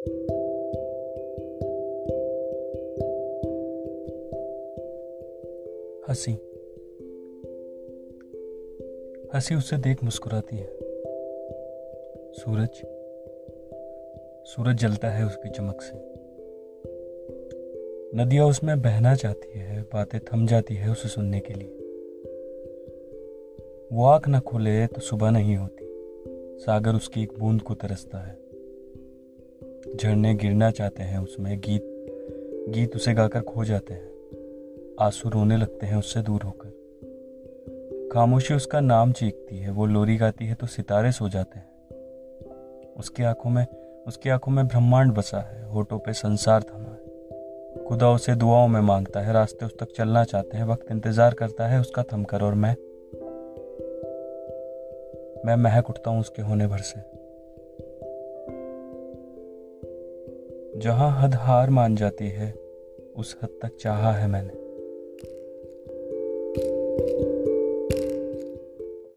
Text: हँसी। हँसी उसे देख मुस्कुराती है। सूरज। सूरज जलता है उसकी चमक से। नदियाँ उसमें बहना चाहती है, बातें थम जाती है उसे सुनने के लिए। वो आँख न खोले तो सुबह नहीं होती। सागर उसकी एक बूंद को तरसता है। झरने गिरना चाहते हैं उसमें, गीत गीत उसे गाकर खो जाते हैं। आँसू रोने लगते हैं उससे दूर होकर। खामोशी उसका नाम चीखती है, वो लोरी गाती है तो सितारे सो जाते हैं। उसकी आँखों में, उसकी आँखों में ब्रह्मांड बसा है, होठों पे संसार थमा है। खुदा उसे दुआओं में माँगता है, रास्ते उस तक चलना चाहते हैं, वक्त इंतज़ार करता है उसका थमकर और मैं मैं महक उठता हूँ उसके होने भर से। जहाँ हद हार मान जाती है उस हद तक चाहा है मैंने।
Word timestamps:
हँसी। 0.00 0.12
हँसी 9.34 9.54
उसे 9.54 9.76
देख 9.76 10.04
मुस्कुराती 10.04 10.56
है। 10.56 10.66
सूरज। 12.32 12.70
सूरज 14.44 14.76
जलता 14.76 15.10
है 15.10 15.26
उसकी 15.26 15.48
चमक 15.48 15.82
से। 15.82 15.96
नदियाँ 18.16 18.46
उसमें 18.46 18.82
बहना 18.82 19.14
चाहती 19.14 19.58
है, 19.58 19.82
बातें 19.82 20.20
थम 20.20 20.46
जाती 20.46 20.74
है 20.74 20.90
उसे 20.90 21.08
सुनने 21.08 21.40
के 21.40 21.54
लिए। 21.54 21.76
वो 23.92 24.04
आँख 24.04 24.28
न 24.28 24.40
खोले 24.40 24.86
तो 24.86 25.00
सुबह 25.00 25.30
नहीं 25.30 25.56
होती। 25.56 25.86
सागर 26.58 26.94
उसकी 26.94 27.22
एक 27.22 27.32
बूंद 27.38 27.62
को 27.62 27.74
तरसता 27.74 28.18
है। 28.18 28.49
झरने 29.96 30.34
गिरना 30.34 30.70
चाहते 30.70 31.02
हैं 31.02 31.18
उसमें, 31.18 31.60
गीत 31.60 31.86
गीत 32.68 32.96
उसे 32.96 33.14
गाकर 33.14 33.40
खो 33.40 33.64
जाते 33.64 33.94
हैं। 33.94 34.08
आँसू 35.00 35.28
रोने 35.28 35.56
लगते 35.56 35.86
हैं 35.86 35.96
उससे 35.96 36.22
दूर 36.22 36.42
होकर। 36.42 38.08
खामोशी 38.12 38.54
उसका 38.54 38.80
नाम 38.80 39.12
चीखती 39.12 39.58
है, 39.58 39.70
वो 39.70 39.86
लोरी 39.86 40.16
गाती 40.16 40.46
है 40.46 40.54
तो 40.54 40.66
सितारे 40.66 41.12
सो 41.12 41.28
जाते 41.28 41.58
हैं। 41.58 41.68
उसकी 42.96 43.22
आँखों 43.22 43.50
में, 43.50 43.66
उसकी 44.06 44.30
आँखों 44.30 44.52
में 44.52 44.66
ब्रह्मांड 44.66 45.12
बसा 45.12 45.40
है, 45.40 45.64
होठों 45.64 45.98
पे 45.98 46.12
संसार 46.12 46.62
थमा 46.62 46.90
है। 46.90 47.84
खुदा 47.84 48.10
उसे 48.10 48.34
दुआओं 48.34 48.68
में 48.68 48.80
माँगता 48.80 49.20
है, 49.20 49.32
रास्ते 49.32 49.66
उस 49.66 49.78
तक 49.78 49.92
चलना 49.96 50.24
चाहते 50.24 50.56
हैं, 50.56 50.64
वक्त 50.64 50.90
इंतज़ार 50.90 51.34
करता 51.34 51.66
है 51.66 51.80
उसका 51.80 52.02
थमकर 52.02 52.42
और 52.42 52.54
मैं 52.54 52.76
मैं 55.46 55.56
महक 55.56 55.90
उठता 55.90 56.10
हूँ 56.10 56.20
उसके 56.20 56.42
होने 56.42 56.66
भर 56.66 56.78
से। 56.78 57.19
जहाँ 60.76 61.22
हद 61.22 61.34
हार 61.34 61.70
मान 61.70 61.96
जाती 61.96 62.28
है 62.28 62.54
उस 63.16 63.36
हद 63.42 63.48
तक 63.62 63.76
चाहा 63.80 64.12
है 64.12 64.26
मैंने। 64.28 64.59